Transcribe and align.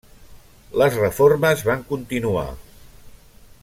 Les 0.83 0.95
reformes 1.01 1.63
van 1.69 1.85
continuar. 1.93 2.49